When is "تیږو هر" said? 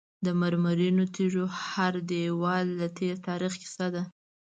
1.15-1.93